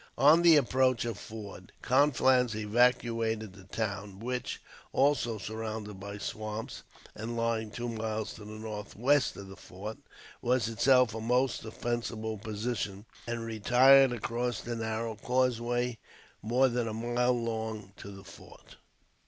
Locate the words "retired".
13.45-14.11